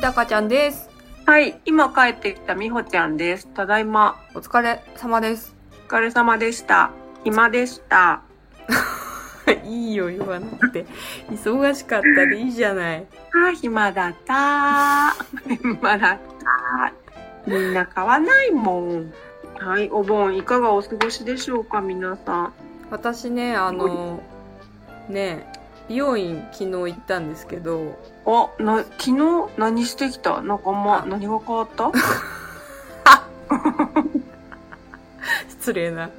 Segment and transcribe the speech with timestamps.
[0.00, 0.88] たかちゃんです。
[1.26, 3.46] はい、今帰ってきたみほちゃんです。
[3.48, 4.16] ただいま。
[4.34, 5.54] お疲れ様です。
[5.86, 6.90] お疲れ様でした。
[7.22, 8.22] 暇でした。
[9.62, 10.86] いいよ、言わなくて。
[11.30, 13.06] 忙しかったでいいじゃない。
[13.34, 15.12] あー、暇だった。
[15.46, 16.92] 暇だった。
[17.46, 19.12] みんな買わないもん。
[19.58, 22.52] はい、お盆いかがお過ごしでしょうか、皆さん。
[22.90, 24.22] 私ね、あの、
[25.10, 25.46] ね
[25.90, 27.98] 美容院昨日行ったんですけど、
[28.58, 29.14] あ、な、昨日
[29.56, 30.40] 何してきた？
[30.42, 31.90] なんかまあ、何が変わった？
[35.48, 36.10] 失礼な。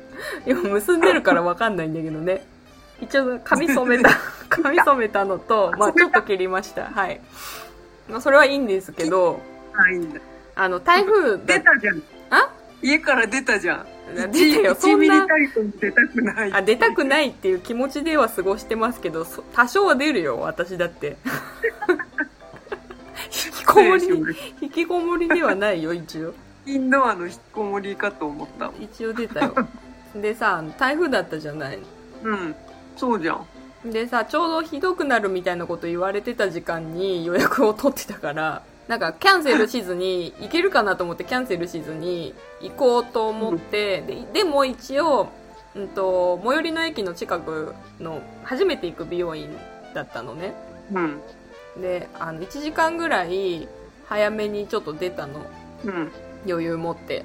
[0.45, 2.45] 今結んでるからわかんないんだけどね。
[3.01, 4.11] 一応髪染めた、
[4.49, 6.85] 髪染めたのと、まあちょっと切りました。
[6.85, 7.20] はい。
[8.09, 9.39] まあそれはいいんですけど、
[9.75, 10.20] ないんだ。
[10.55, 12.03] あの、台風だ出たじゃん。
[12.29, 12.49] あ？
[12.84, 13.85] 家から出たじゃん。
[14.31, 15.25] 出たよ、そ1んな。
[15.79, 16.53] 出たくない。
[16.53, 21.15] あ、出たくないっていう気持ちでは過ごしてますけど、そ多少は出るよ、私だって。
[23.79, 26.33] 引きこもり、引きこもりではないよ、一応。
[26.65, 28.71] インドアの引きこもりかと思った。
[28.79, 29.55] 一応出たよ。
[30.15, 31.79] でさ、台風だったじゃない。
[32.23, 32.55] うん。
[32.97, 33.91] そうじゃん。
[33.91, 45.29] でさ、ちょうどひどくなるみたいなこと言われてた時間に予約を取ってたから、なんかキャンセルしずに、行けるかなと思ってキャンセルしずに行こうと思って、ででも一応、
[45.73, 49.49] うんと、最寄りの駅の近くの初めて行く美容院
[49.93, 50.53] だったのね。
[50.93, 51.21] うん。
[51.77, 53.67] で、あの、1時間ぐらい
[54.07, 55.45] 早めにちょっと出たの。
[55.85, 56.11] うん。
[56.47, 57.23] 余裕持って。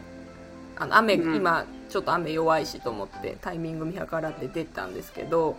[0.77, 5.57] あの、雨、うん今、ちょっと雨弱いしと思って、タイミング見計らって出たんですけど、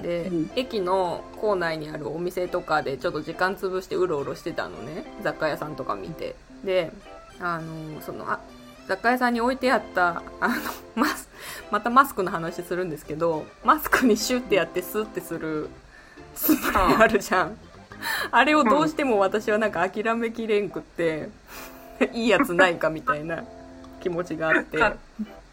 [0.00, 5.04] で、うん駅の構内にあるお店とかでちょっと時間潰してうろうろしてたのね。
[5.22, 6.36] 雑貨屋さんとか見て。
[6.64, 6.92] で、
[7.40, 8.40] あの、その、あ、
[8.86, 10.54] 雑貨屋さんに置いてあった、あの、
[10.94, 11.28] マス、
[11.70, 15.68] またマスクの話するんですけど、マスクにシュッてやってスッてする
[16.34, 17.58] スプレーあるじゃん。
[18.30, 21.28] あれをどうしても私はなんか諦めきれんくって、
[22.12, 23.44] いいやつないかみたいな
[24.00, 24.78] 気持ちがあって。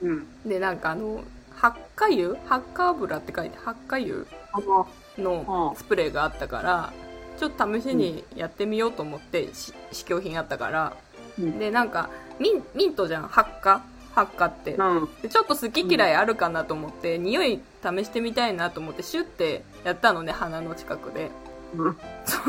[0.01, 0.27] うん。
[0.45, 1.23] で、なんかあの、
[1.55, 6.93] 発火油発火油って書いて、発火油あの、のスプレーがあったから、
[7.37, 10.93] ちょっと試しにやってみようと思って、し試供品あったから。
[11.39, 11.59] うん。
[11.59, 13.81] で、なんか、ミンミントじゃん、発火
[14.13, 14.75] 発火って。
[14.75, 15.09] うん。
[15.21, 21.31] でちょっと好き嫌いあるかなと思って、匂い試してみたいなと思って、シュッてやったのね、鼻の近くで。
[21.77, 21.97] うん。
[22.25, 22.39] そ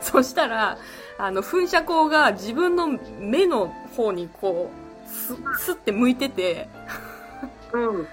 [0.18, 0.78] そしたら、
[1.18, 4.70] あの、噴射口が自分の目の方にこ
[5.06, 6.68] う、す、すって向いてて、
[7.72, 8.06] うん。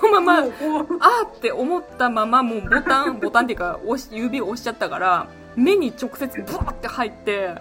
[0.00, 7.54] そのまま、あーって思ったまま、もうボタン、ボタンっていうか、押し、指を押しちゃったから、目に直接ブワーって入って、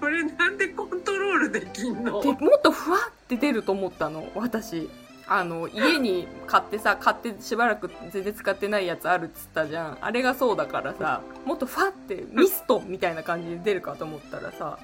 [0.00, 2.20] それなんでコントロールできんの？
[2.22, 4.88] で、もっとふわって出ると思ったの、私。
[5.26, 9.98] あの、家に買ってさ、買ってしばらく全然使ってないやつあるっつったじゃん。
[10.00, 14.78] あれがそうだからさ、もっとふわって、ミストみたいな感じで出るかと思ったらさ、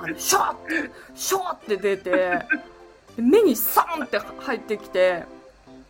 [0.00, 2.10] あの、シャーって、シャーって出て、
[3.16, 5.24] で目にサーンって入ってきて、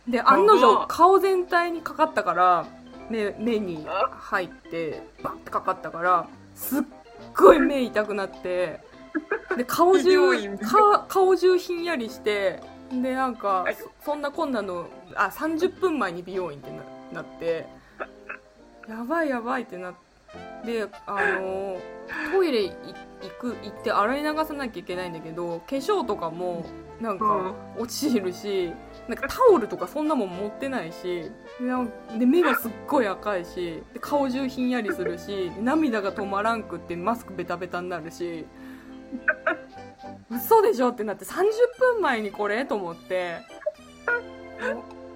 [0.07, 2.65] で、案の定顔全体にかかったから、
[3.09, 6.83] 目、目に入って、バッてかかったから、すっ
[7.35, 8.79] ごい目痛くなって、
[9.55, 12.59] で、顔中、か顔中ひんやりして、
[13.01, 16.83] で、なんか、そそんなこんなの、あ、30分前に美容院ってな
[17.13, 17.65] なって、
[18.87, 19.93] やばいやばいってなっ
[20.65, 21.77] て、あの、
[22.31, 26.65] トイレい行く、行って洗い流さなきゃいけないんだけど、化粧とかも、
[26.99, 28.71] なんか、落ちるし、
[29.07, 38.45] なんかタオルとかそんなもん持ってないし、でなんで目がすっごい赤いし、で顔中ひんやりするし、涙が止まらんくってマスクベタベタになるし、
[40.29, 41.43] 嘘でしょってなって30
[41.79, 43.39] 分前にこれと思って、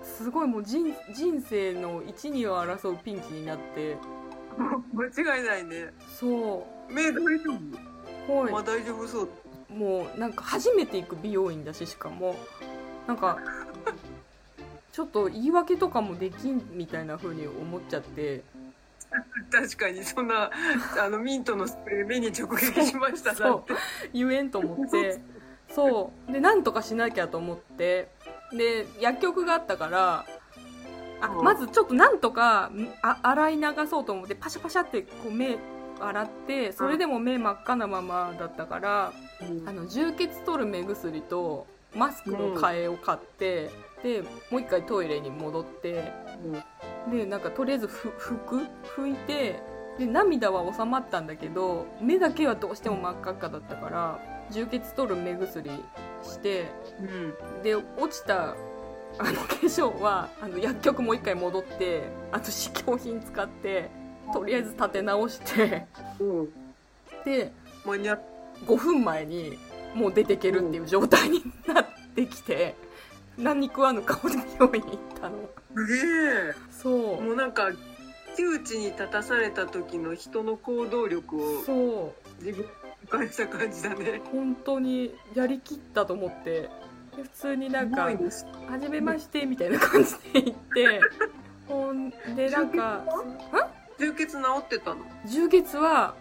[0.03, 3.97] すごいもう人人生の一二を争うピンチになって、
[4.93, 5.93] 間違いないね。
[6.19, 8.49] そ目大丈う、はい。
[8.49, 9.29] 夫まあ大丈夫そう。
[9.73, 12.35] もうなんか初めて行く美容院だししかも。
[13.05, 13.39] なんか
[14.91, 18.43] ちょっと言い訳とかもできんみたいな風に思っちゃって
[19.51, 20.51] 確かに、そんな、
[20.99, 23.73] あの、ミントのスプレー目に直撃しましたなんて。
[24.13, 25.21] 言えんと思って。
[25.69, 26.31] そう。
[26.31, 28.09] でなんとかしなきゃと思って。
[28.51, 30.25] で薬局があったから
[31.21, 31.43] あうん。
[31.43, 32.71] まずちょっとなんとか
[33.01, 35.57] あ洗い流そうと思ってパシャパシャってこう目
[35.99, 39.13] 洗ってそれでも目真っ赤なままだったから、
[39.65, 41.65] あの充血取る目薬と
[41.95, 43.71] マスクの替えを買って、
[44.03, 44.21] で
[44.51, 46.13] もう一回トイレに戻って
[47.11, 48.67] でなんかとりあえずふ拭く？
[49.01, 49.59] 拭いて
[49.97, 54.19] で涙は収まったんだけど目だけはどうしても真っ赤っかだったから
[54.51, 55.69] 充血取る目薬
[56.23, 56.65] して
[56.99, 57.03] う
[57.59, 57.63] ん。
[57.63, 58.55] で落ちた
[59.19, 63.89] あの化粧はあの薬局もう一回戻ってあと試供品使って
[64.33, 65.87] とりあえず立て直して
[66.19, 66.49] うん。
[67.25, 67.51] で
[67.85, 68.21] 間に合っ
[68.65, 69.57] 5分前に
[69.93, 72.75] もう出てけるっていう状態になってきて、
[73.37, 75.37] 何食わぬ顔で病院に行ったの
[76.51, 76.55] え。
[76.71, 77.21] そう。
[77.21, 77.71] もうなんか
[78.35, 82.45] 窮地に立たされた時の人の行動力をそう。
[82.45, 84.21] 自分に感じた感じだね。
[84.31, 86.69] 本当にやりきったと思って。
[87.15, 91.01] で普通になんかすごいです「はじめまして」みたいな感じで行って。
[91.67, 93.03] ほんでなんか
[93.99, 95.01] 充血治ってたの？
[95.25, 96.15] 充血は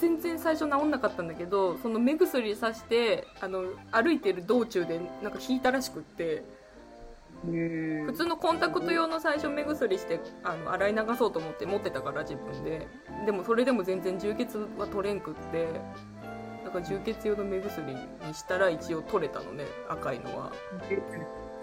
[0.00, 6.44] 全然最初治んなかったんだけどその目薬さしてあの歩いてる道中でなんか引いたらしくって
[7.44, 12.88] 普普通のコンタクト用の最初目薬してあの洗い流そうと思って持ってたから自分で。
[13.26, 15.68] でもそれでも全然充血は取れんくって。
[16.64, 17.98] だから充血用の目薬に
[18.34, 20.52] したら一応取れたのね赤いのは。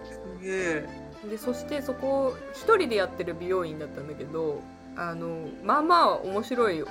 [0.06, 0.90] すげえ。
[1.30, 4.62] でそしてそこ一人でやってる美容院だったんだけど
[4.96, 6.84] あのまあまあ面白い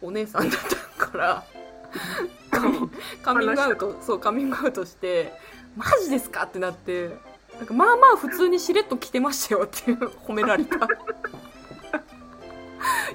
[0.00, 0.60] お姉さんだっ
[0.98, 1.44] たから
[3.22, 5.32] カミングアウトそうカミングアウトして
[5.76, 7.10] 「マジですか?」ってなって
[7.60, 10.88] なんかまあまあ普通にしれっと着てましたよっていう褒められた。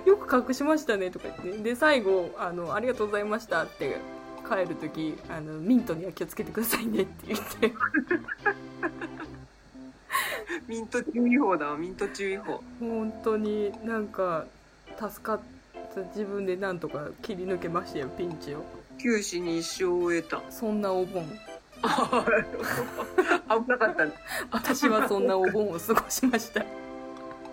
[0.06, 1.64] よく隠しましたねとか言って。
[1.64, 3.98] で最後あの「ありがとうございました」って
[4.48, 7.74] 帰る時あのミントには気をつけてくださいねって言って。
[10.68, 12.62] ミント注意報だわミント注意報。
[12.80, 14.46] 本当になんか
[15.00, 15.40] 助かっ
[15.96, 18.64] た自分でなんとか切り抜けましたよピンチを。
[19.00, 20.44] 九死に一生を得た。
[20.52, 21.28] そんなお盆
[21.84, 24.06] 危なかった。
[24.06, 24.12] ね
[24.52, 26.66] 私はそんなお盆を過ごしました。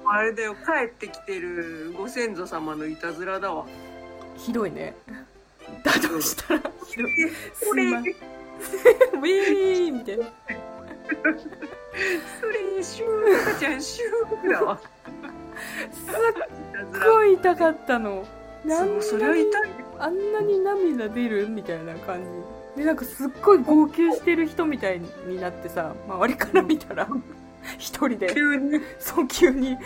[0.04, 3.66] あれだよ帰ってきてるご先祖様のいたずらだわ。
[4.36, 4.96] ひどいね。
[5.84, 7.30] だとしたらひどい。
[7.54, 10.26] すそれウェーみたいな
[12.40, 13.50] それシュー。
[13.50, 14.50] 赤ちゃんシュー。
[14.50, 14.86] だわす
[16.10, 18.26] っごい痛かったの。
[18.64, 19.50] なんそれは痛い。
[19.98, 21.48] あんなに涙出る？
[21.48, 27.06] みたいな感じでなんかすっごい号泣してる人みたいになってさ周りから見たら
[27.78, 28.32] 一人で。
[28.32, 28.80] 急に。
[28.98, 29.78] そう急にうっ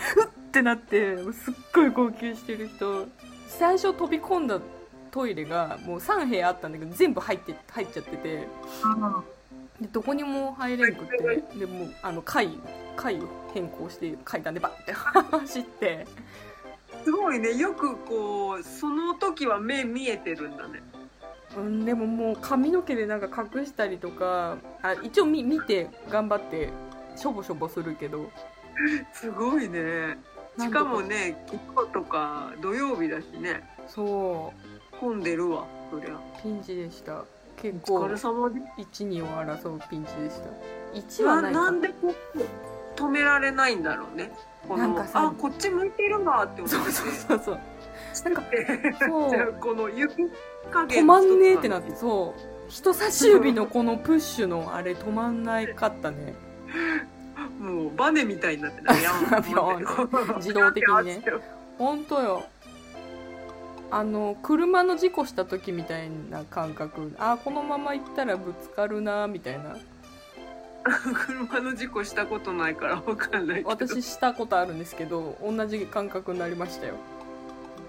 [0.53, 3.06] てなってすっごい号泣してる人。
[3.49, 4.61] 最初飛び込んだ
[5.11, 8.49] トイレがもう3部屋あったんだけど全部入って入っちゃってて。
[9.81, 12.49] でどこにも入れんくってでもうあの階
[12.97, 16.06] 階を変更して階段でバッて 走って。
[17.05, 17.55] すごいね。
[17.55, 20.83] よくこうその時は目見えてるんだね
[21.56, 26.70] うん、でももう髪の毛でなんか隠したりとかあ一応見見て頑張って
[27.17, 28.31] しょぼしょぼするけど。
[29.12, 30.19] すごいね。
[30.58, 33.62] しかもね昨日とか土曜日だしね。
[33.88, 34.97] そう。
[34.99, 36.19] 混んでるわそりゃ。
[36.43, 37.25] ピンチでした。
[37.56, 38.61] 結お構疲れ様で
[38.93, 40.50] 12を争うピンチでした。
[40.94, 41.61] 1はなないか。
[41.62, 44.31] なんでこう止められないんだろうね。
[44.69, 46.76] なんかさあこっち向いてるわって思って。
[46.76, 47.59] そうそうそうそう
[48.24, 48.42] なんか
[49.06, 49.30] そう。
[49.30, 50.14] じゃあこの指
[50.70, 52.70] 加止減まんねえってなってそう。
[52.70, 56.34] 人差し指のこのプッシュのあれ止まんないかったね。
[57.60, 61.22] もうバネみたいになってたねヤンビヨーン自動的にね。
[61.78, 62.44] 本当よ。
[63.88, 67.14] あの車の事故した時みたいな感覚。
[67.18, 69.76] あこのまま行ったらぶつかるなみたいな。
[71.14, 73.68] 車の事故したことないからわかんないけど。
[73.68, 76.94] 私したことあるんですけど同じ感覚になりましたよ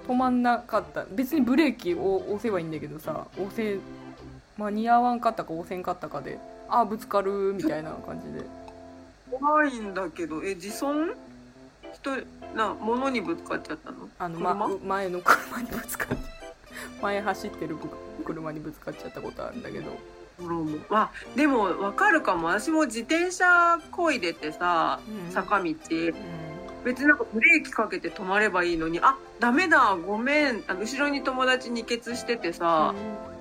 [0.08, 1.06] 止まんなかった。
[1.12, 3.78] 別にブレーキを押せばいいんだけどさ押せ
[4.58, 6.40] 間に合わんかったか押せんかったかで
[6.70, 8.46] あぶつかるみたいな感じで。
[9.30, 11.14] 怖いんだけどえ自損？
[11.94, 12.12] 人
[12.56, 14.10] な物にぶつかっちゃったの？
[14.20, 14.54] あの、車？
[14.56, 16.24] ま、前の車にぶつかって
[17.02, 17.78] 前走ってる
[18.24, 19.92] 車にぶつかっちゃったことあるんだけど。
[20.90, 22.48] まあでもわかるかも。
[22.48, 25.32] 私も自転車こいでてさうん。
[25.32, 25.66] 坂道。
[25.66, 25.76] うん
[26.88, 30.64] 別になんかブレーキかけて止まればいいのにあダメだごめん。
[30.68, 32.96] あの後ろに友達に血しててさ、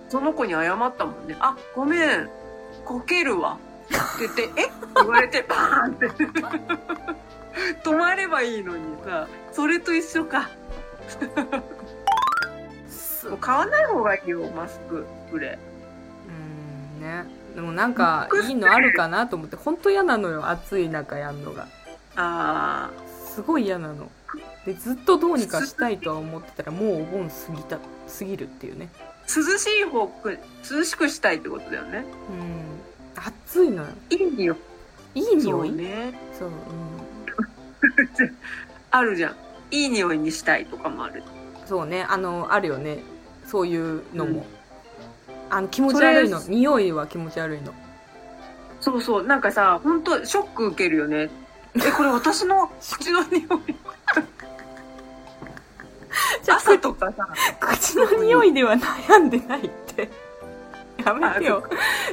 [0.09, 1.37] その子に謝ったもんね。
[1.39, 2.29] あごめん。
[2.85, 3.59] こけるわ。
[3.87, 4.67] って言って「え？
[4.67, 6.09] っ?」て言われてバーンって。
[7.89, 10.51] 止まればいいのにさそれと一緒か。
[12.89, 15.57] すもう買わない方がいいよマスクスプレ
[16.29, 17.25] うんね。
[17.55, 21.65] でもなんかいいのあるかなと思って本当嫌なのよ暑い中やんのが。
[21.65, 21.69] ー。
[22.17, 22.91] あ
[23.37, 24.11] すごい嫌なの。
[24.65, 28.89] でずっとどうにかしたいとは思ってたらもうお盆過ぎた過ぎるっていうね。
[29.27, 30.39] ー涼しい方く
[30.71, 32.07] 涼しくしたいってことだよね。
[32.31, 33.23] うん。
[33.23, 33.89] 暑いのよ。
[34.09, 34.55] いい匂
[35.15, 35.69] いいい匂い？
[35.69, 36.21] そうね。
[36.39, 36.55] そう、うん、
[38.91, 39.37] あるじゃん。
[39.71, 41.23] いい匂いにしたいとかもある。
[41.67, 42.07] そうね。
[42.09, 43.01] あのあるよね。
[43.47, 44.47] そういうのも、
[45.29, 45.55] うん。
[45.55, 46.41] あの気持ち悪いの。
[46.41, 47.75] そ匂いは気持ち悪いの。
[48.81, 49.27] そうそう。
[49.27, 51.29] なんかさ本当ショック受けるよね
[51.85, 53.47] えこれ私の口の匂い。
[56.43, 57.29] じゃあ朝とかさ。
[57.61, 60.09] 口の匂いでは悩んでないって。
[61.05, 61.63] やめてよ。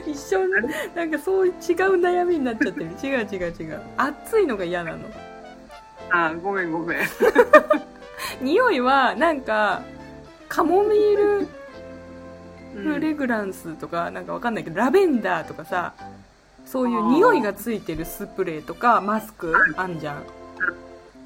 [0.05, 0.51] 一緒に
[0.95, 1.57] なんかそういう違う
[2.01, 2.87] 悩みになっちゃってる。
[3.03, 3.81] 違う違う違う。
[3.97, 4.99] 暑いのが嫌なの。
[6.11, 6.99] あごめんごめん。
[8.41, 9.83] 匂いはなんか
[10.49, 11.47] カモミール
[12.75, 12.93] うん。
[12.95, 15.93] フレグランスとかなんかわかんないけどラベンダーとかさ
[16.73, 20.23] そういう匂いがついてるスプレーとかマスクあんじゃん。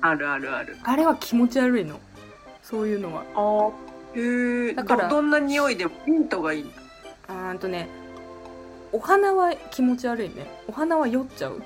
[0.02, 0.76] あるあるある。
[0.84, 2.02] あれは気持ち悪いの。
[2.62, 3.24] そういうのは。
[3.34, 3.72] あ
[4.20, 6.72] へえだからどどんな匂いでもミントがいい。
[7.30, 7.88] あーんとね
[8.92, 10.52] お花は気持ち悪いね。
[10.68, 11.64] お花は酔っちゃう。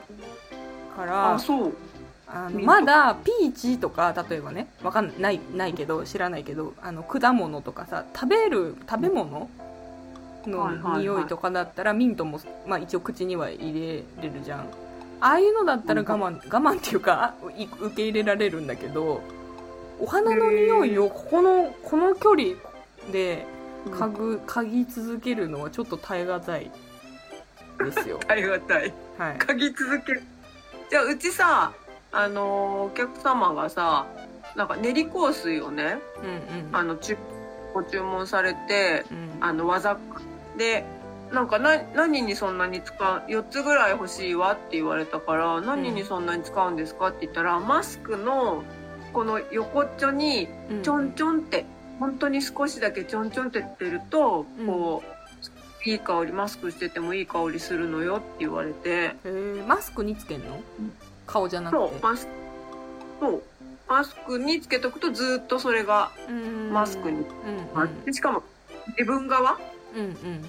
[0.96, 1.74] からあそう。
[2.28, 9.50] あのまだピーチとか例えばねわかんないないけど知らないけどあの果物とかさ食べる食べ物
[10.48, 14.68] の匂いとかだったらミントも、まあ、一応口には入れれるじゃん。
[15.20, 17.36] ああいうのだったら我慢我慢っていうか
[17.80, 19.22] 受け入れられるんだけど
[20.00, 22.44] お花の匂いをここのこの距離
[23.12, 23.46] で
[23.86, 26.72] 嗅ぐ嗅ぎ続けるのはちょっと耐え難い
[27.84, 28.20] ですよ。
[28.28, 28.94] ありがたい。
[29.18, 29.38] はい。
[29.38, 30.24] 嗅ぎ続ける。
[30.90, 31.72] じゃあうちさ
[32.12, 34.08] あのーお客様がさ
[34.56, 36.76] なんか練り香水をねうんうん。
[36.76, 37.16] あのち
[37.74, 39.30] ご注文されてうん。
[39.40, 39.98] あの技
[40.58, 40.84] で
[41.32, 48.64] なんかな何にそんなに使う4つぐらい欲しいわって言われたから何にそんなに使うんですかって言ったら、マスクの
[49.14, 50.84] この横っちょにうん。
[50.84, 51.66] ちょんちょんって
[52.00, 54.68] 本当に少しだけちょんちょんってやってると、うん。
[54.68, 55.04] こ
[55.86, 59.16] ういい香りマスクしててもいい香りするのよって言われて。
[59.68, 60.56] マスクにつけんの？
[60.56, 60.94] うん。
[61.26, 61.94] 顔じゃなくて。
[61.94, 62.32] そうマスク
[63.22, 63.44] そう。
[63.88, 66.74] マスクにつけとくとずっとそれがうん。
[66.74, 67.22] マスクにう
[67.78, 67.80] ん。
[67.80, 68.44] あってしかも
[68.98, 69.60] 自分側
[69.96, 70.46] うんうん。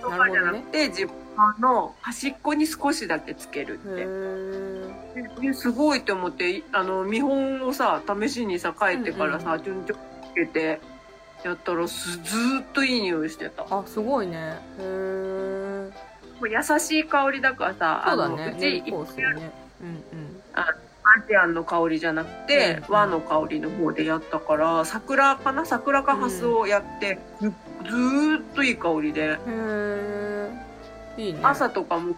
[0.00, 1.14] とかじゃなくて、自分
[1.60, 9.84] の端っこに少しだけつけるうんへってすごいと思ってあの見本をさ試しにさ帰ってからさ、ちょん。
[9.84, 10.80] ちょんつけて
[11.44, 13.64] やったらすずーっといい匂いしてた。
[13.64, 14.58] もあすごいね。
[14.78, 15.90] へえ
[16.40, 19.50] う優しい香りだからさそうだあのうちね練り香水ね。
[19.80, 20.42] うん
[21.04, 22.94] アジアンの香りじゃなくて、うん。
[22.94, 25.64] 和の香りの方でやったから桜かな？
[25.66, 29.38] 桜かハスをやって、ずずーっといい香りで。
[31.16, 31.40] いいね。
[31.42, 32.14] 朝とかも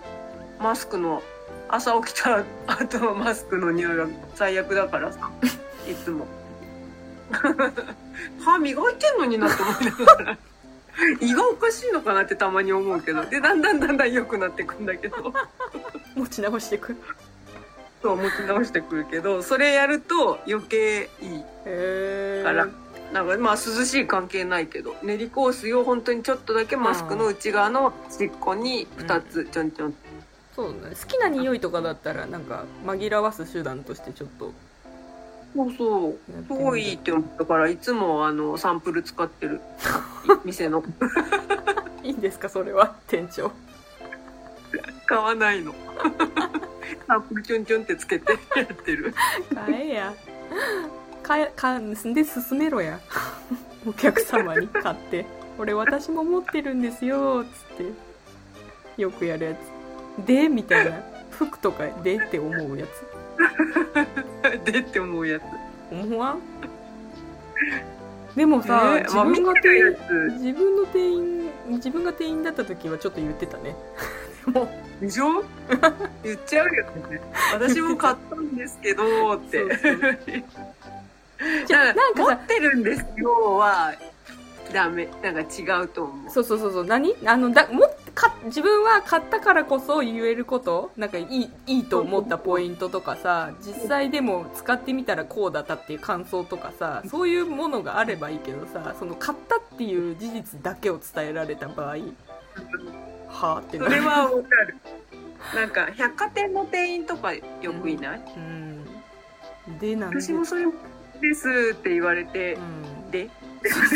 [0.61, 1.23] マスクの
[1.69, 5.31] 朝起きた後のマスクの匂いが最悪だからさ
[5.91, 6.27] いつも。
[8.41, 10.39] 歯磨いてんのになって思いながら。
[11.21, 13.25] 胃がおかしいのかなってたまに思うけど。
[13.25, 15.33] でだんだんだんだん良くなってくんだけど。
[16.15, 16.97] 持ち直してく
[18.03, 22.69] そう持ち直してくるけどそれやると余計いいから。
[23.13, 29.95] なんかまあ涼しい関係ないけど練り香水を本当にちょっとだけマスクの内側の尻尾に2つちょんちょん。
[30.55, 30.97] そうだね。
[31.01, 34.53] 好きな匂いとかだったらなんか紛らわす手段としてちょっと。
[35.55, 36.19] そうそう。
[36.49, 39.61] すごいいいって思ったからいつもあのサンプル使ってる。
[40.45, 40.83] 店の。
[42.03, 43.53] いいんですかそれは店長
[45.07, 45.75] 買わないの。
[47.07, 49.15] サンプルちょんちょんってつけて やってる。
[49.55, 50.15] 買えや。
[51.23, 53.01] 買えかんで進めろや。
[53.87, 57.87] お客様に買って「これ私も持ってるんですよ」っつっ
[58.97, 59.03] て。
[59.03, 60.27] よくやるやつ。
[60.27, 60.93] でみたいな。
[61.31, 64.73] 服とかでって思うやつ。
[64.73, 65.43] でって思うやつ。
[65.91, 66.41] 思わん？
[68.37, 70.33] でもさ、ねまあ自分が店つ。
[70.35, 73.75] 自分の店員自分が店員だった時はちょっと言ってたね。
[74.47, 74.69] で も
[75.01, 75.43] でしょ？
[76.23, 77.21] 言っちゃうよね。
[77.53, 79.65] 私も買ったんですけどって。
[81.67, 83.95] じゃあなんか持さってるんですよは
[84.73, 85.09] ダメ。
[85.23, 86.31] なんか違うと思う。
[86.31, 86.85] そうそうそうそう。
[86.85, 87.15] 何？
[87.27, 90.91] あのだもか自分は買ったからこそ言えること？
[90.97, 101.97] なんかいいいいと思ったポイントとかさ実際でも使ってみたらこうだったっていう感想とかさそういうものがあればいいけどさその買ったっていう事実だけを伝えられた場合
[103.29, 103.91] はあってなる。
[103.91, 104.77] それはわかる。
[105.55, 107.43] なんか百貨店の店員とかよ
[107.83, 109.79] くいない、うん。
[109.79, 110.21] でなんで？
[110.23, 110.65] 私もそれ
[111.21, 112.59] ですって言われてう、
[113.09, 113.11] ん。
[113.11, 113.29] で？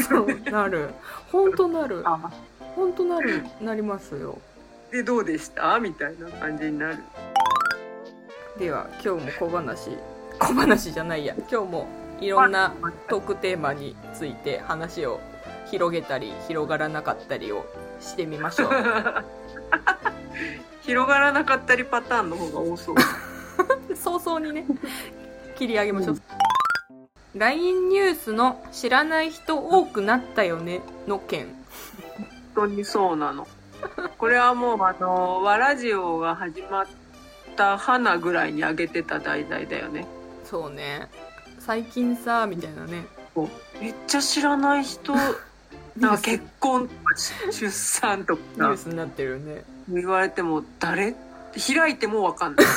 [0.07, 0.91] そうなる。
[1.33, 2.03] 本当なる。
[2.05, 2.31] あ
[2.77, 4.39] 本当なるなりますよ。
[4.91, 5.79] でどうでした？
[5.81, 6.99] みたいな感じになる。
[8.59, 9.91] では今日も小話。
[10.39, 11.35] 小話じゃないや。
[11.51, 11.87] 今日も
[12.21, 12.75] いろんな
[13.09, 15.21] トークテーマについて話を
[15.71, 17.65] 広げたり広がらなかったりを
[18.01, 18.71] してみましょう。
[20.83, 22.95] 広がらなかったりパターンの方が多そう。
[23.95, 24.65] 早々にね
[25.57, 26.21] 切り上げましょう、
[27.35, 31.47] LINE ニュースの知らない人多くなったよねの件。
[31.47, 31.60] 本
[32.61, 33.47] 当にそうなの。
[34.19, 36.87] これはもうあの和ラジオが始まっ
[37.57, 40.07] た花ぐらいに上げてた題材だよね。
[40.45, 41.09] そうね。
[41.59, 43.07] 最近さみたいなね。
[43.81, 45.15] めっちゃ知らない人
[45.97, 47.15] なんか結婚とか
[47.51, 48.43] 出産とか。
[48.57, 49.65] ニュースになってるね。
[49.89, 51.15] 言われても誰？
[51.75, 52.67] 開いてもわかんない。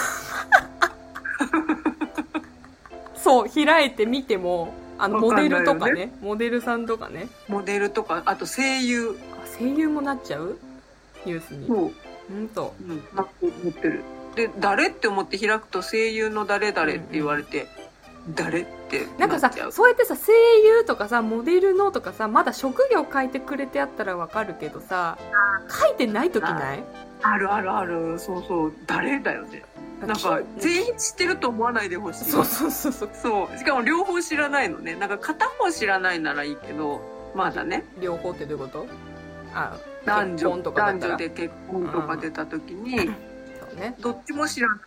[3.15, 6.13] そう開いてみてもあのモデルとかね。
[6.21, 7.27] モデルさんとかね。
[7.49, 9.17] モデルとかあと声優。
[9.32, 10.57] あ声優もなっちゃう？
[11.25, 11.67] ニュースに。
[11.67, 11.91] そう。
[12.33, 12.74] うんと。
[12.81, 14.03] うん、なって思ってる。
[14.36, 17.67] で、誰って思って開くと声優の誰々って言われて、
[18.36, 19.51] 誰ってなんかさ。
[19.72, 20.31] そうやってさ声
[20.65, 25.17] 優とかさモデルのとかさまだ職業書いてくれてあったらわかるけどさ
[25.69, 26.83] 書いてない時ない？
[27.22, 29.63] あるあるある、そうそう、誰だよね。
[30.05, 32.25] なんか、全員知ってると思わないでほしい。
[32.25, 33.10] そうそうそうそう。
[33.13, 33.57] そう。
[33.57, 34.95] しかも両方知らないのね。
[34.95, 37.00] なんか片方知らないならいいけど、
[37.33, 38.88] まだね、両方ってどういうこと？
[39.53, 43.05] あ男女、とか男女で結婚とか出た時に、そ
[43.72, 43.95] うね。
[44.00, 44.77] どっちも知らない。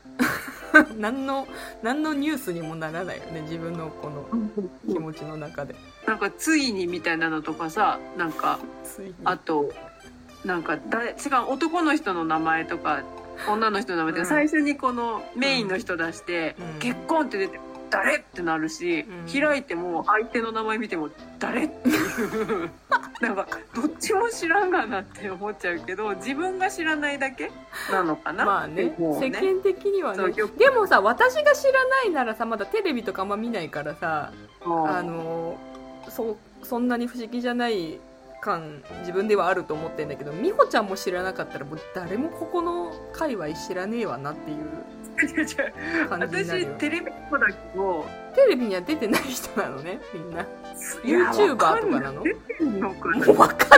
[0.99, 1.47] 何の
[1.83, 4.27] 何のニュースにもならないよね自分のこの
[4.89, 5.75] 気持ちの中で。
[6.07, 8.59] なんか、ついにみたいなのとかさ、なんか、
[9.25, 9.71] あと、
[10.45, 13.03] なんか誰、しかも男の人の名前とか、
[13.49, 14.27] 女の人の名前とか、うん。
[14.27, 16.79] 最初にこのメインの人出して、うん。
[16.79, 18.17] 結婚って出て、誰？
[18.17, 19.41] ってなるし、うん。
[19.41, 21.65] 開いても相手の名前見ても誰？
[21.65, 22.71] っていう。
[23.21, 27.51] なんか、どっちも知らんがなって思っちゃうけど、自分が知らないだけ
[27.91, 28.45] なのかな？
[28.45, 30.33] まあねもう世間的にはね。
[30.59, 34.33] でもさ私が知らないならさまだテレビとかあんま見ないからさ
[34.65, 35.57] うんあの
[36.09, 37.99] そそんなに不思議じゃない
[38.41, 44.59] 感自分ではあると思ってんだけど美穂ちゃんも知らなかったらもう誰もここの界隈知らねえわなっていう
[46.11, 50.39] 私よテレビっ子だけどテレビには出てない人なのねみんな。
[50.39, 50.47] や
[51.33, 52.23] YouTuber とかなの？
[52.23, 53.09] 出てんのか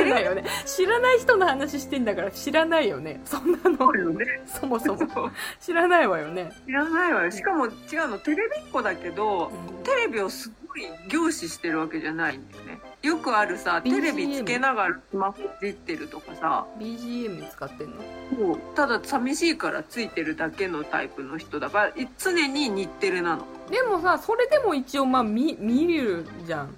[0.01, 0.45] んないよね。
[0.67, 3.21] 知らない人の話してんだから知らないよね。
[3.25, 3.77] そんなの。
[3.79, 4.27] そうよね。
[4.47, 5.31] そもそも。
[5.61, 7.31] 知らないわよね、知らないわよ。
[7.31, 7.73] しかも違う
[8.09, 9.85] のテレビっ子だけどうん。
[9.85, 10.68] テレビをすごい
[11.09, 12.81] 凝視してるわけじゃないんだよね。
[13.03, 16.67] よくあるさ BGM テレビつけながらスマホいじってるとかさ。
[16.79, 18.49] BGM 使ってんの？
[18.49, 18.59] もう。
[18.75, 21.71] ただ寂しいからついてるだけのタイプの人だ。
[21.71, 23.47] からい常に日テレなの。
[23.71, 26.75] でもさそれでも一応まあ見見るじゃん。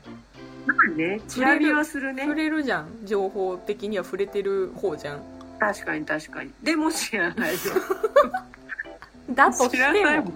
[0.67, 2.23] まあねチラ見はするね。
[2.25, 2.89] 触れるじゃん。
[3.05, 5.23] 情報的には触れてる方じゃん。
[5.59, 6.53] 確かに確かに。
[6.63, 7.59] でも知らないよ。
[9.31, 10.27] だとし知らてないもん。
[10.27, 10.33] も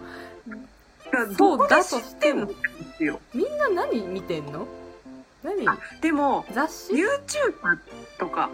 [1.15, 2.59] だそうどこで知ってんのだと
[2.99, 3.21] ですよ。
[3.35, 4.67] みんな何見てんの？
[5.43, 5.69] 何？
[5.69, 7.79] あでも雑誌、YouTuber
[8.19, 8.51] とか、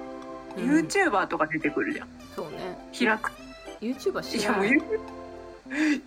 [0.56, 0.64] うん。
[0.64, 2.08] YouTuber とか出てくるじゃん。
[2.34, 2.76] そうね。
[2.98, 3.32] 開く。
[3.80, 5.00] YouTuber いやもう知らない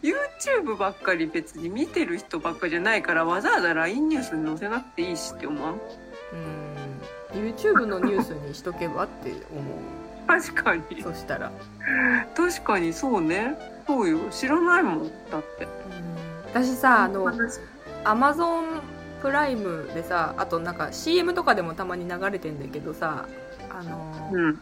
[0.03, 7.47] YouTube ばっかり別に見てる人ばっかじゃないからわざわざ LINE ニュースに載せなくていいしって思わんうん。
[7.47, 9.63] YouTube のニュースにしとけばって思う。
[10.27, 10.83] 確かに。
[11.01, 11.51] そしたら。
[12.35, 13.57] 確かにそうね。
[13.87, 14.19] そうよ。
[14.31, 15.63] 知らないもんだって。
[15.63, 15.69] うん。
[16.53, 17.59] 私さあの話
[18.03, 18.81] アマゾン
[19.21, 23.25] プライムでさあとなんか CM とかでもたまに流れてんだけどさ
[23.69, 24.59] あの、うん。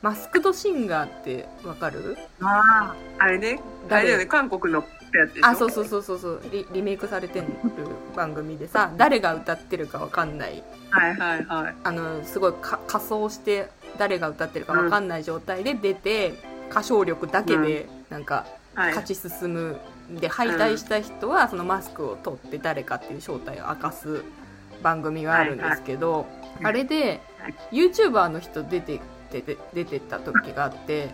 [0.00, 2.16] マスクドシンガーってわかる？
[2.40, 3.60] あああれね。
[3.90, 4.26] あれだよね。
[4.26, 4.84] 韓国の
[5.42, 6.42] あそうそうそうそうそう。
[6.52, 7.46] リリメイクされてる
[8.14, 10.62] 番組でさ誰が歌ってるかわかんない。
[10.90, 11.74] はいはいはい。
[11.82, 16.34] あのすごいか仮装して誰が歌ってるかわかんない状態で出て、
[16.70, 18.94] 歌唱力だけでなんかはい。
[18.94, 24.24] 勝ち進むで敗退した人はそのマスクを取って誰かっていう正体を明かす
[24.82, 26.26] 番組があるんですけど、
[26.60, 26.64] い。
[26.64, 27.54] あれではい。
[27.72, 31.10] YouTuber の人出て出て出てった時があって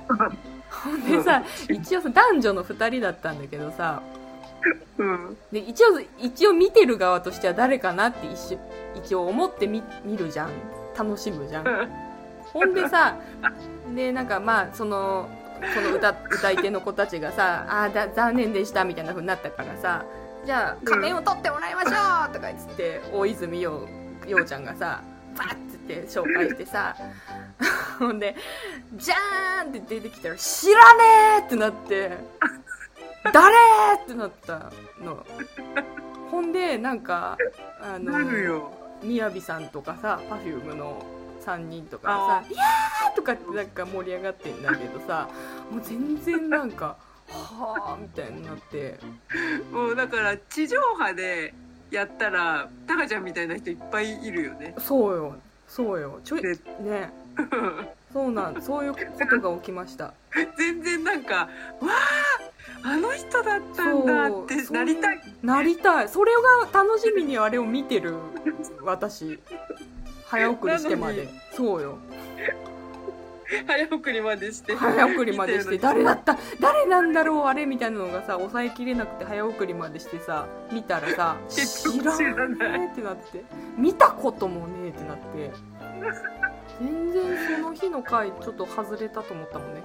[0.71, 1.03] ほん。
[1.05, 4.03] でさ一応さ男女の2人だったんだけどさ
[4.99, 5.37] うん。
[5.51, 8.59] で一応一応見てる側としては誰かなって一瞬
[8.95, 10.51] 一応思ってみ見るじゃん。
[10.97, 11.91] 楽しむじゃん。
[12.53, 13.17] ほんでさ
[13.95, 15.29] でなんかまあその
[15.75, 20.05] この歌歌い手の子たちがさ「あーだ残念でした」みたいな風になったからさ
[20.45, 21.91] 「じゃあ仮面を取ってもらいましょ
[22.31, 23.89] う!」とか言って大泉洋
[24.27, 25.03] 洋ちゃんがさ
[25.37, 25.55] バッ
[25.87, 26.95] てって紹介してさ
[27.99, 28.35] ほんで
[28.95, 31.05] 「じゃーん!」って出てきたら「知らね
[31.39, 32.19] え!」ってなって
[33.33, 33.55] 「誰?」
[34.03, 34.71] ってなった
[35.03, 35.25] の
[36.31, 37.37] ほんでなんか
[37.81, 38.19] あの
[39.03, 41.05] みやびさんとかさ Perfume の
[41.45, 45.29] 3人とかさあ「いやー!」とかってなんか盛り上がってんだけどさ
[45.71, 46.97] もう全然なんか
[47.29, 48.99] 「はあ」みたいになって。
[49.73, 51.55] もうだから地上波で
[51.91, 54.75] やったらタカちゃんみたいな人いっぱいいるよね。
[54.79, 55.35] そうよ。
[55.69, 56.21] そうよ。
[56.25, 57.13] ちょいでね。
[58.13, 60.13] そうなん そういうことが起きました。
[60.57, 61.49] 全然なんか
[61.81, 61.89] 「わ
[62.85, 65.21] ああの人だったんだ」ってなりたい。
[65.43, 66.09] なりたい。
[66.09, 66.33] それ
[66.73, 68.15] が楽しみにあれを見てる
[68.83, 69.39] 私
[70.27, 71.29] 早送りしてまで。
[71.53, 71.99] そうよ。
[73.67, 74.75] 早送りまでして。
[74.75, 76.37] 早送りまでして誰だった？
[76.61, 77.67] 誰なんだろうあれ？
[77.67, 82.17] みたいなのがさ抑えきれなくて早送りまでしてさ見たらさ 結知ら
[82.49, 83.45] ねえってなって。
[83.77, 85.53] 見たこともねえってなって
[86.81, 89.83] 全然その日の回ちょっと外れたと思ったもんね。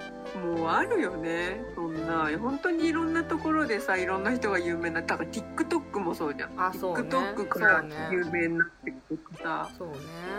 [0.58, 1.62] もうあるよね。
[1.74, 2.28] そんな。
[2.38, 6.50] 本当にいろんなところでさいろんな人が有名なだから TikTok もそうじゃん。
[6.60, 7.08] あそうね。
[7.08, 9.94] TikTok から有名になっていくとかさそうね。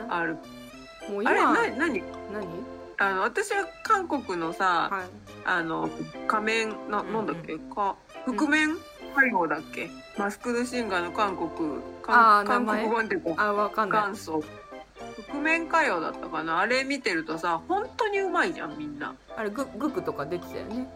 [0.09, 0.37] ある。
[1.09, 2.03] もう今あれな何？
[2.33, 2.47] 何？
[2.97, 5.05] あの私は韓国のさ、はい。
[5.45, 5.89] あの
[6.27, 7.13] 仮面なうんうん。
[7.13, 7.57] なんだっけ？
[7.73, 8.77] か覆面？
[9.13, 9.89] 歌謡だっけ？
[10.17, 14.07] マスクドシンガーの韓国韓国版っていうかあわかんない。
[14.07, 14.43] 元祖
[15.27, 16.59] 覆面歌謡だったかな？
[16.59, 19.15] あれ見てるとさ本当にうまいじゃんみんな。
[19.35, 20.87] あれググクとか出てたよね。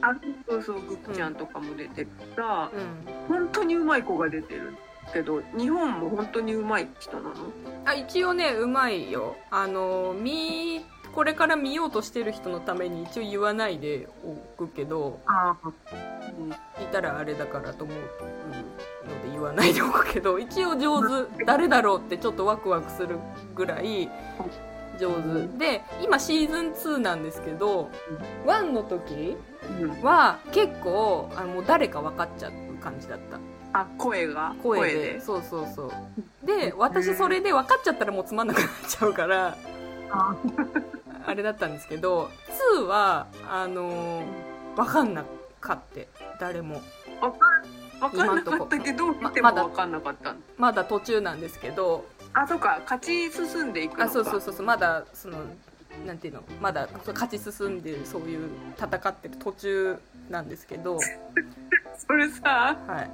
[0.00, 0.08] あ
[0.48, 3.36] そうそうグッちゃんとかも出てるさ、うん。
[3.36, 4.76] 本当にうまい子が出てる
[5.12, 7.34] けど日本も本当にうまい人なの？
[7.84, 9.36] あ一応ねうまいよ。
[9.50, 14.34] あの見これから見ようとしてる人のために一応言わないでお
[14.66, 15.20] くけど
[16.36, 23.18] うん、いたらあれだからと思うので言わないでおくけど一応上手誰だろうってちょっとワクワクする
[23.54, 24.10] ぐらい
[24.98, 27.90] 上手で今シーズン2なんですけど
[28.46, 29.36] 1の時
[29.80, 33.38] うん、は結構あのもう誰か分かっちゃう感じだった。
[33.72, 34.54] あ声が？
[34.62, 35.20] 声で？
[35.20, 35.92] そうそうそう。
[36.46, 39.56] で私それで分かっちゃったらもうつまんなくなっちゃうから
[41.26, 42.30] ああれだったんですけど
[42.76, 44.24] 2はあのー
[44.76, 45.24] 分かんな
[45.60, 46.08] かって
[46.40, 46.82] 誰も。
[47.20, 49.64] わかんわかんなかったけど見てもままだ。
[49.64, 52.04] わかんなかったんまだ途中なんですけど。
[52.32, 52.80] あそうか。
[52.82, 54.04] 勝ち進んでいくのか。
[54.04, 54.66] あそうそうそうそう。
[54.66, 55.38] まだその
[56.06, 56.42] なんていうの？
[56.60, 60.98] まだ勝ち進んでるそういう戦ってる途中なんですけど。
[61.96, 63.10] それさはい、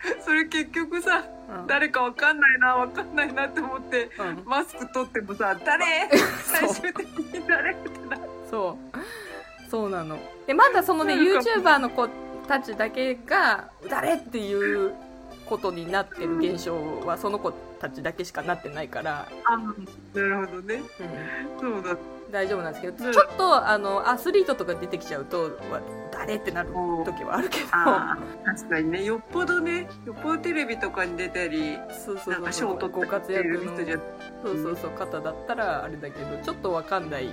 [0.24, 1.24] それ結局さ
[1.60, 1.66] うん。
[1.66, 6.08] 誰かわかんないなわかんないなって思ってうん、マスク取ってもさ誰？
[6.44, 7.72] 最終的に誰？
[7.72, 8.18] ってな
[8.50, 9.70] そう。
[9.70, 10.18] そうなの。
[10.46, 12.08] でまだそのね YouTuber の子
[12.46, 14.14] たちだけが誰？
[14.14, 14.92] っていう
[15.46, 19.64] ことになってる現象はその子たちだけしかなってないから、あな
[20.14, 20.82] るほどね。
[21.60, 21.96] うん、そうだ。
[22.30, 23.06] 大丈夫なんですけど。
[23.06, 23.12] うん。
[23.12, 25.48] ちょっとあのアスリートとか出てきちゃうとわ
[26.18, 26.70] 誰ってなる
[27.04, 27.66] 時はあるけど。
[27.70, 29.04] 確かにね。
[29.04, 34.00] よっぽどねよっぽどテレビとかに出たりそうそうそう賞取ご活躍の人じゃ
[34.44, 37.28] そうそうそう方だったらあれだけどちょっとわかんない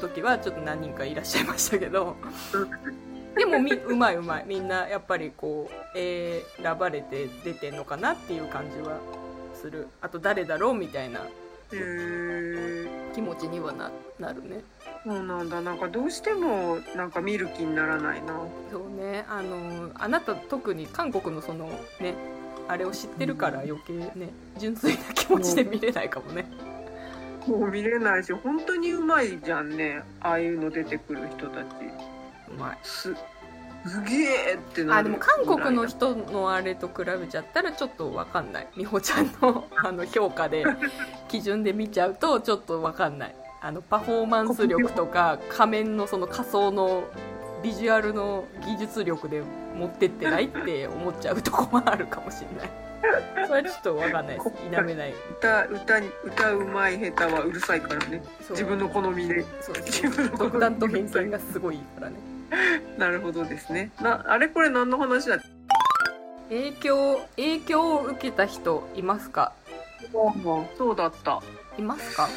[0.00, 2.16] 時はちょっと何人かいらっしゃいましたけど。
[3.34, 4.44] でもみうまいうまい。
[4.46, 6.42] みんなやっぱりこう、選
[6.78, 8.98] ばれて出てんのかなっていう感じは
[9.54, 9.86] する。
[10.00, 11.20] あと誰だろうみたいな
[13.14, 14.62] 気持ちにはななるね
[15.04, 15.60] そうなんだ。
[15.62, 18.38] なんかどうしてもなんか見る気にならないな。
[18.70, 19.24] そうね。
[19.28, 21.66] あのあなた特に韓国のその
[22.00, 22.14] ね
[22.68, 26.44] あれを知ってるから余計ね純粋な気持ちで見れないかもね。
[27.46, 30.02] もう見れないし本当にうまいじゃんね。
[30.20, 31.66] ああいうの出てくる人たち。
[32.50, 32.78] うまい。
[32.82, 33.14] す
[33.86, 34.14] すげ
[34.50, 38.68] えってなるあでも韓国の人のあれと比べちゃったらちょっと分かんない。
[38.76, 40.64] 美穂ちゃんのあの評価で
[41.28, 47.04] 基準で見ちゃうとちょっと分かんないあのパフォーマンス力とか仮面のその仮装の
[47.62, 49.42] ビジュアルの技術力で
[49.76, 52.70] 持ってってないって思っちゃうとこもあるかもしれない。
[53.46, 54.50] それはちょっと分かんないです。
[54.70, 55.14] 否めない。
[55.38, 58.22] 歌歌に歌うまい下手はうるさいからね。
[58.50, 59.44] 自分の好みで。
[59.60, 62.16] そう自分の独断と偏見がすごいからね。
[62.98, 63.90] なるほどですね。
[64.00, 65.38] なあれこれ何の話だ
[66.48, 69.52] 影響影響を受けた人いますか？
[70.78, 71.40] そうだった。
[71.78, 72.28] いますか？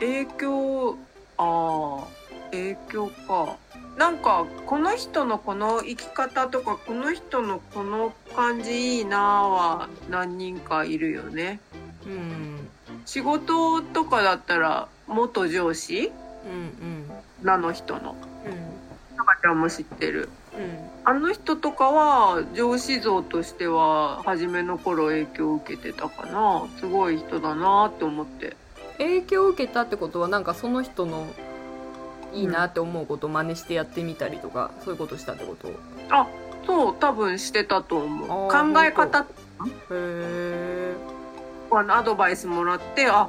[0.00, 0.96] 影響
[1.38, 2.04] ああ
[2.50, 3.56] 影響か。
[3.96, 11.60] なんかこの人のこの生き方とかこの人のこの感じいいなは何人かいるよね。
[12.06, 12.68] うん。
[13.06, 16.12] 仕事とかだったら元上司？
[16.44, 17.10] うんうん。
[17.42, 18.16] なの人の。
[18.44, 18.76] うん
[19.16, 20.28] 中ちゃんも知ってる。
[20.54, 20.90] うん。
[21.04, 26.66] あの人とかは上司像としては初めの頃影響を受けてたかな。
[26.78, 28.56] すごい人だなって思って
[28.98, 31.26] 影響を受けたってことはなんかその人の
[32.34, 35.68] いいなって思うことを真似してやってみたりとか、そういうことしたってこと？
[35.68, 35.72] へ
[36.66, 38.50] そう多分してたと思う。
[38.50, 39.26] 考え方
[39.90, 40.94] え
[41.70, 43.28] あのアドバイスもらってあ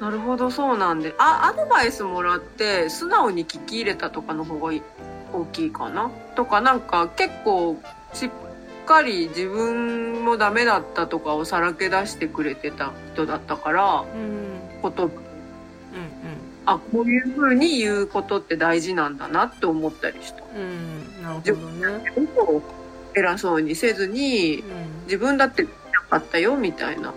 [0.00, 1.14] なるほどそうなんで。
[1.18, 4.82] あアドバイスもらって素直に聞き入れたとかの方がいい
[5.32, 6.10] 大きいかな？
[6.36, 7.76] とかなんか結構
[8.12, 8.30] しっ
[8.86, 14.53] かり自分もダメだったとかをさらけ出してくれてた人だったからうん
[14.88, 15.04] うんこと。
[15.04, 15.10] うん
[16.66, 20.42] あこういう風に言うことって大事なんだなって思ったりした。
[20.56, 22.12] うんなるほどね。
[23.14, 25.04] 偉そうにせずにうん。
[25.04, 25.68] 自分だってな
[26.08, 27.10] かったよみたいな。
[27.10, 27.14] うん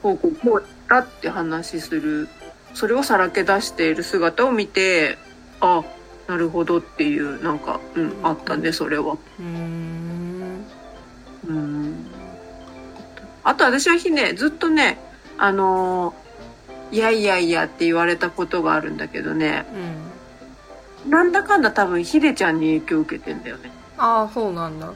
[0.00, 2.28] こうこうこうだって話する。
[2.74, 5.18] それをさらけ出している姿を見て
[5.60, 5.82] あ
[6.26, 9.18] なるほどっていうなんか、うん、あったねそれは。
[9.40, 10.64] うん
[11.44, 11.56] うーん。
[11.56, 12.06] うん。
[13.42, 14.98] あと私はひねずっとね
[15.36, 16.21] あのー
[16.92, 19.66] いやいやいやって言われたことがあるんだけどね、
[21.04, 21.10] うん。
[21.10, 23.72] なんだかんだ多分ヒデちゃんに影響を受けてんだよね。
[23.96, 24.92] ああそうなんだ。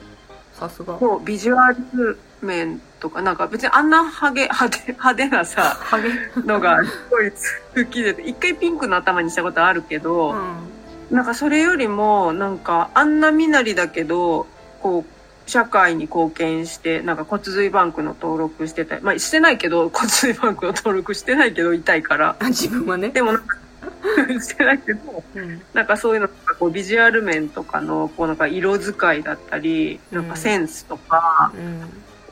[0.53, 0.99] さすが。
[0.99, 6.11] そう、ビジュアル面とか、なんか別にあんなハゲ、 派手、派手なさ、ハゲ？
[6.45, 11.17] のがすごい好きで、一回ピンクの頭にしたことあるけど、うん。
[11.17, 14.47] なんかそれよりも、なんかあんな身なりだけど、
[14.83, 15.16] こう、
[15.47, 22.37] 社会に貢献して、なんか骨髄バンクの登録してたり、まあしてないけど、 骨髄バンクの登録してないけど痛いから。
[22.39, 23.11] あ自分はね。
[23.11, 23.57] でもなんか、
[24.41, 25.63] してないけど、うん。
[25.73, 26.29] なんかそういうの
[26.59, 31.53] こうビジュアル面とかの、こうなんか色使いだったり、なんかセンスとか、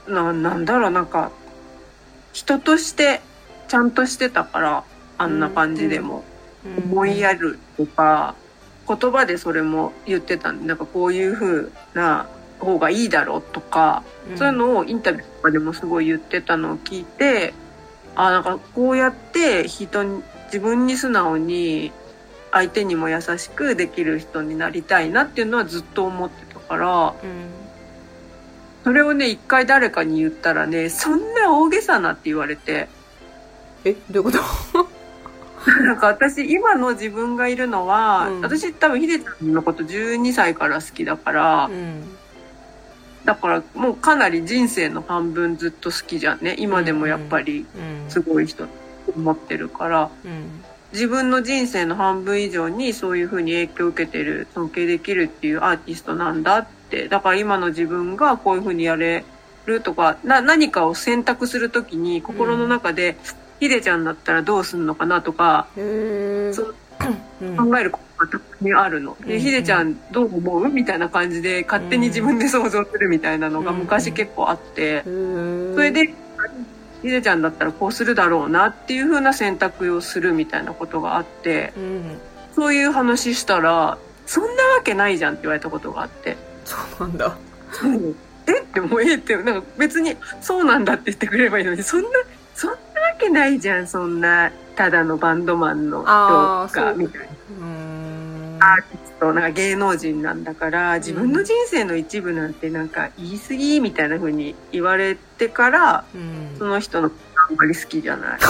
[0.06, 0.14] うん。
[0.14, 1.30] ななんだろう、なんか、
[2.32, 3.20] 人として、
[3.68, 4.84] ちゃんとしてたから、
[5.18, 6.24] あんな感じでも。
[6.64, 8.34] 思いやるとか、
[8.88, 12.26] 言葉でそれも言ってたんで、なんかこういう風な
[12.58, 14.02] 方がいいだろうとか、
[14.36, 17.52] そういうのをインタビューとかでもすごい言ってたのを聞いて、
[18.16, 21.90] あ、なんかこうやって人に、自分に素直に
[22.52, 27.14] 相手にも優しくできる人になりたいなっていうのはずっと思ってたから、うん
[28.84, 32.88] それをね、一回誰かに言ったらね、そんな大げさなって言われて、
[33.82, 34.38] えどういうこ
[34.74, 34.88] と？
[35.82, 38.40] なんか私、今の自分がいるのは、うん。
[38.42, 42.02] 私多分ヒデちゃんのこと12歳から好きだから、うん
[43.24, 46.56] だからもうかなり人生の半分ずっと好きじゃんね。
[46.58, 48.10] 今でもやっぱりうん。
[48.10, 48.66] すごい人
[49.14, 50.64] 思ってるから、うん。
[50.92, 57.08] 自分の人生の半分以上にそういう風に影響を受けてる、尊敬できるっていうアーティストなんだって。
[57.08, 59.24] だから今の自分がこういう風にやれ
[59.66, 63.16] るとか、な、何かを選択するときに心の中で、
[63.58, 66.54] ヒデちゃんだったらどうすんのかなとか、うん。
[67.56, 69.16] 考えることがたまにあるの。
[69.26, 69.40] で、うん。
[69.40, 70.68] ヒデちゃんどう思う？
[70.68, 76.14] みたいな感じで勝手に自分で想像するみたいなのが昔結構あって、そそれで、
[77.02, 82.18] ヒデちゃんだったらこうするだろうなっていう風な選択をするみたいなことがあって、うん。
[82.54, 86.36] そういう話したら、そんなわけないじゃんって言われたことがあって。
[86.64, 87.36] そうなんだ。
[88.46, 88.60] え？
[88.60, 92.08] ってもうええって、なんか別にそうなんだって言ってくれればいいのに、そんな、
[92.54, 92.80] そんなわ
[93.18, 97.26] けないじゃん、そんな、ただのバンドマンの人が、みたいな。
[98.64, 106.56] アーティスト、なんか芸能人なんだから、自分の人生の一部なんてなんか言い過ぎみたいな風に言われてから、うん。
[106.58, 107.10] その人の
[107.50, 108.38] あんまり好きじゃない。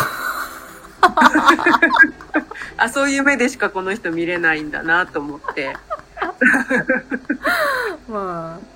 [2.76, 5.74] あ、そういう目でしかこの人見れないんだなと思って。
[8.08, 8.74] まあ。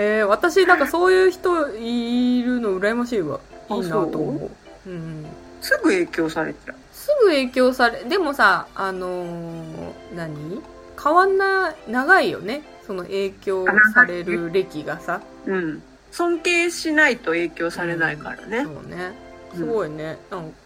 [0.00, 3.40] えー、私なんかそういう人いるの羨ましいわ。
[3.68, 4.50] あいいなと思
[4.86, 4.88] う？
[4.88, 5.26] うん。
[5.60, 6.76] すぐ影響されちゃう。
[7.08, 10.60] すぐ影響されでもさあのー何？
[11.02, 12.62] 変わんな長いよね？
[12.86, 15.22] その影響される歴がさ。
[15.46, 15.82] うん。
[16.10, 18.64] 尊敬しないと影響されないからね。
[18.64, 19.12] そうね。
[19.54, 20.56] すごいね、なんか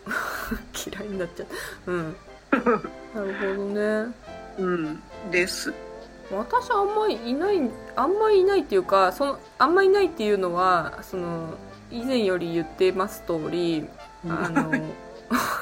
[0.90, 1.92] 嫌いになっちゃった。
[1.92, 2.16] うん。
[2.50, 4.14] なるほどね。
[4.58, 5.02] うん。
[5.30, 5.72] です。
[6.32, 7.60] 私あんまりいない
[7.94, 11.54] あんまりいないっていうかそのあんまりいないっていうのはその
[11.90, 13.86] 以前より言ってます通り
[14.26, 14.72] あの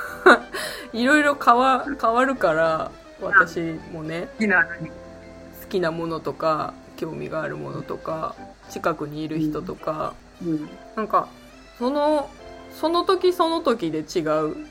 [0.92, 3.60] いろいろ変わ変わるから私
[3.92, 4.64] もね好きな。
[4.64, 8.34] 好きなものとか興味があるものとか
[8.70, 10.68] 近くにいる人とか、うん。
[10.96, 11.28] なんか
[11.78, 12.28] その
[12.72, 14.66] その時その時で違う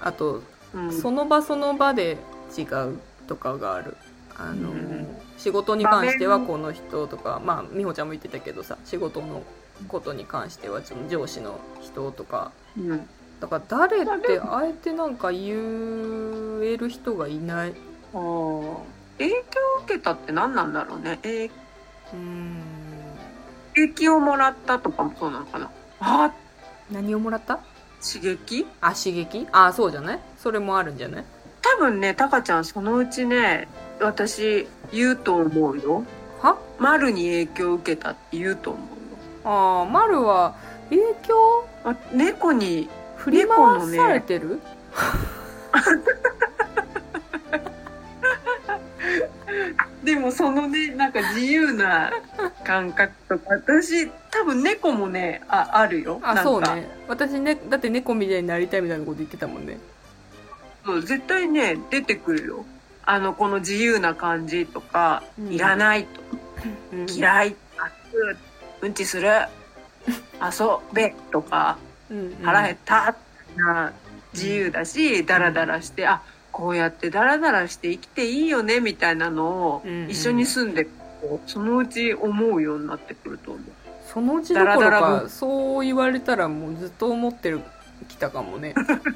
[0.00, 0.42] あと
[0.74, 0.92] うん。
[0.92, 2.18] その場その場で
[2.56, 3.96] 違うとかがある
[4.36, 5.06] あの、うん
[5.38, 9.42] 仕事に関してはこの人とかまあ美穂ちゃんも言ってたけどさ仕事の
[9.88, 13.08] ことに関しては上司の人とかうん。
[13.42, 15.40] だから誰ってあえてなんか言
[16.62, 17.74] える人がいない。
[18.14, 18.76] あー。
[19.18, 19.36] 影響
[19.80, 21.18] を受けたって何なんだろうね。
[21.22, 22.62] 影うーん。
[23.74, 25.70] 刺激をもらったとかもそうなのかな。
[25.98, 26.32] あ
[26.92, 27.58] 何をもらった？
[28.00, 28.64] 刺激？
[28.80, 29.48] あ刺激？
[29.50, 30.20] あそうじゃない？
[30.38, 31.24] それもあるんじゃない？
[31.62, 33.66] 多分ね、タカちゃんそのうちね、
[34.00, 36.04] 私言うと思うよ。
[36.40, 36.58] は？
[36.78, 38.86] 丸に影響を受けたって言うと思うよ。
[39.44, 40.54] ああ丸は
[40.90, 41.66] 影響？
[41.84, 42.88] あ猫に、
[43.22, 43.56] 振り回
[43.96, 44.60] されてる、
[50.02, 52.12] でもそのね、なんか自由な
[52.64, 56.18] 感覚とか、私多分猫もね、あ、あるよ。
[56.22, 56.90] あそうね。
[57.06, 59.78] 私ねだって猫みたいになりたいみたいなこと言ってたもんね。
[60.84, 62.64] そう絶対ね、出てくるよ。
[63.04, 65.52] あの、この自由な感じとか、うん。
[65.52, 66.26] いらないとか、
[66.92, 67.06] うん。
[67.08, 68.36] 嫌い、あつ、
[68.84, 69.28] うんちする、
[70.40, 71.78] 遊べとか、
[72.12, 73.14] うんうん腹減った
[73.56, 73.92] な
[74.32, 80.86] 自由だし、ダラダラして、あ、こうやってダラダラして生きていいよね、みたいなのを一緒に住んで、
[81.46, 83.62] そのうち思うようになってくると思う。
[84.12, 87.60] そのうちどころダラダラかそう言われたらもうずっと思ってる
[88.08, 88.74] きたかもね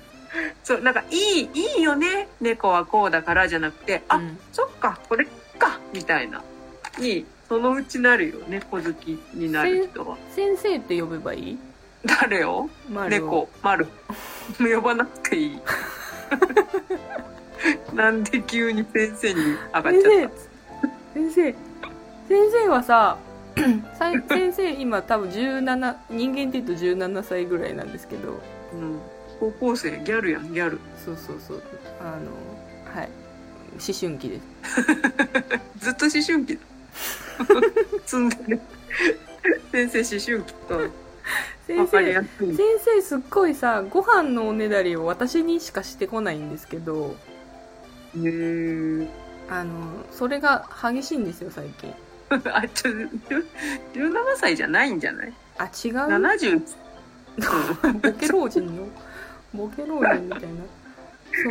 [0.64, 2.28] そう、なんか、いい、いいよね。
[2.40, 5.26] 猫はこうだからじゃなくて、あ、うんそっか、これ
[5.58, 6.42] か、みたいな。
[6.98, 8.38] に、そのうちなるよ。
[8.48, 10.16] 猫好きになる人は。
[10.34, 11.58] 先生って呼べばいい？
[12.06, 12.68] 誰を？
[13.08, 13.86] 猫、丸。
[14.58, 15.60] 呼ばなくていい。
[17.94, 19.40] なんで急に先生に
[19.74, 20.30] 上がっちゃっ
[21.14, 21.54] 先生
[22.28, 23.16] 先生はさ
[23.98, 28.32] さ先生今多分17人間って言うと17歳ぐらいなんですけど
[28.72, 28.76] た。
[28.76, 29.00] うん。
[29.38, 30.78] 高校生、ギャルやん、ギャル。
[31.04, 31.62] そうそうそう
[32.00, 33.08] あのはい
[33.72, 34.82] 思春期です
[35.84, 36.60] ずっと思春期だ。
[38.06, 38.60] 積んでる。
[39.72, 41.06] 先生、思春期と。
[41.66, 42.14] 先生。
[42.14, 47.16] 先生すっごいさご飯のおねだりを私にしかしてこないんですけど
[48.16, 49.08] へー
[49.48, 51.94] あのそれが激しいんですよ最近
[52.52, 53.08] あ、ちょ、17
[54.36, 55.32] 歳じゃないんじゃない？
[55.58, 55.70] あ違う
[56.08, 56.60] ?70。
[58.02, 58.88] ボケ老人の？
[59.54, 60.48] ボケ老人みたいな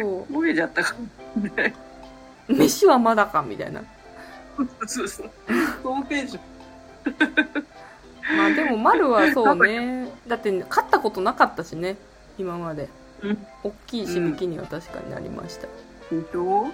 [0.02, 0.96] そ覚えちゃったか
[1.36, 1.74] もね。
[2.50, 3.84] う飯はまだかみたいな
[4.86, 5.32] そうそう。
[5.84, 6.40] ソーセージ。
[8.38, 11.98] まあでも丸は そうねだって勝ったことなかったしね
[12.38, 12.90] 今まで
[13.22, 15.68] うん大きいしぶきには確かになりました、
[16.12, 16.70] でしょ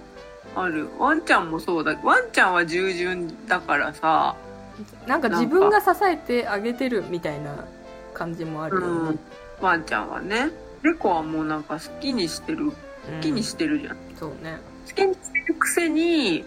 [0.56, 0.90] ある。
[1.00, 1.98] ワンちゃんもそうだ。
[2.04, 4.36] ワンちゃんは従順だからさ。
[5.08, 7.66] なんか自分が支えてあげてるみたいな
[8.14, 9.20] 感じもあるよね、
[9.62, 10.50] ワンちゃんはね。
[10.82, 12.72] 猫はもうなんか好きにしてる。
[12.72, 12.74] 好
[13.14, 13.98] うんきにしてるじゃん。
[14.20, 16.44] そうね好きにしてるくせに、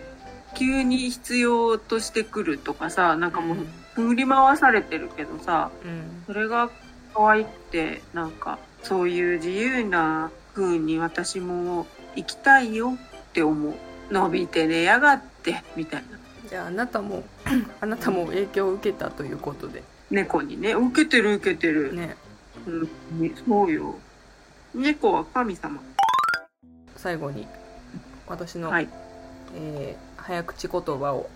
[0.55, 3.57] 急に必要としてくるとかさ、なんかもう
[3.95, 6.71] 振り回されてるけどさ、うんそれが
[7.15, 13.75] 可愛くて、なんか、そういう自由な風に私も生きたいよって思う。
[14.11, 16.19] 伸びて寝やがって、みたいな。
[16.49, 17.23] じゃああなたも
[17.81, 21.95] あなたも影響を受けたということで猫にね、受けてる受けてる。
[21.95, 22.17] ね
[22.67, 22.71] う
[23.25, 23.95] ん、そうよ。
[24.75, 25.81] 猫は神様。
[26.97, 27.47] 最後に
[28.27, 28.89] 私の、はい。
[29.57, 31.29] えー早口言葉を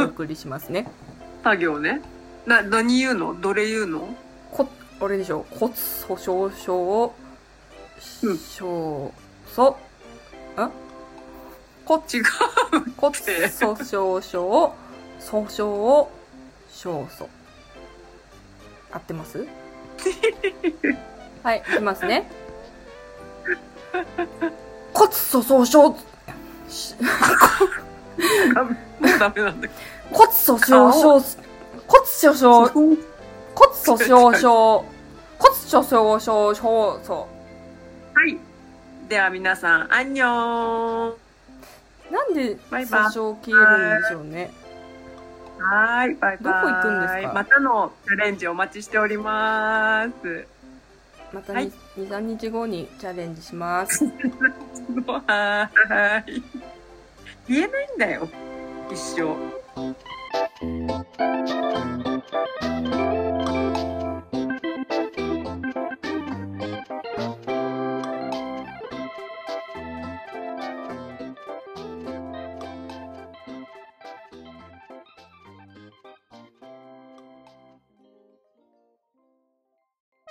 [0.00, 0.88] お送りしますね
[1.44, 2.00] 作業ね。
[2.46, 3.38] な、何言うの？
[3.40, 4.08] どれ言うの？
[4.50, 4.68] こ
[5.00, 5.44] あれでしょ？
[5.50, 5.72] 骨
[6.08, 7.14] 粗しょう症
[8.22, 8.38] うん。
[8.38, 9.12] 症
[9.54, 9.76] そん
[11.84, 12.24] 骨違う。
[12.96, 13.14] 骨
[13.50, 14.72] 粗しょう症
[15.20, 17.28] 粗しょう症素
[18.90, 19.46] 合ってます？
[21.42, 22.30] はいいきますね。
[24.92, 25.96] 骨粗鬆症。
[26.68, 26.94] し
[29.00, 29.93] もうダメなんだけ骨
[30.44, 31.20] 粗鬆症
[31.86, 32.96] 骨粗鬆ど。
[33.54, 34.84] 骨粗鬆症
[35.38, 37.28] 骨粗鬆症症そ
[38.14, 38.38] はい。
[39.08, 41.08] では皆さん、アンニョン。
[41.10, 41.16] う
[42.10, 44.50] なんで訴訟消えるんでしょうね
[45.58, 46.38] はい、バイバイ。
[46.38, 50.46] どこ行くんですかまたのチャレンジお待ちしております。
[51.32, 56.42] またはい23日後にチャレンジしますはーい。
[57.48, 58.28] 言えないんだよ。
[58.92, 59.34] 一生。
[60.62, 62.13] Música